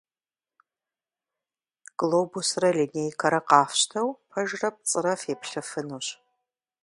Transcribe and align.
Глобусрэ 1.99 2.69
линейкэрэ 2.77 3.39
къафщтэу, 3.49 4.09
пэжрэ 4.29 4.69
пцӀырэ 4.75 5.13
феплъыфынущ. 5.21 6.07